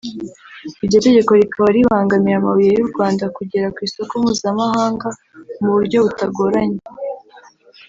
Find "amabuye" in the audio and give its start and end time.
2.39-2.71